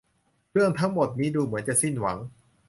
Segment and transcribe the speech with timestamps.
[0.51, 2.17] เรื่องทั้งหมดนี่ดูเหมือนจะสิ้นหวัง